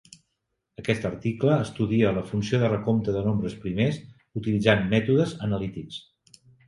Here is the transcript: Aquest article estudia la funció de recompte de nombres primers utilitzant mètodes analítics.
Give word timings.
Aquest 0.83 1.03
article 1.09 1.57
estudia 1.65 2.13
la 2.15 2.23
funció 2.29 2.59
de 2.63 2.71
recompte 2.73 3.15
de 3.17 3.21
nombres 3.27 3.57
primers 3.67 4.01
utilitzant 4.41 4.83
mètodes 4.95 5.37
analítics. 5.51 6.01